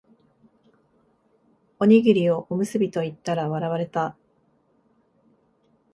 [1.79, 4.17] おにぎりをおむすびと言ったら笑われた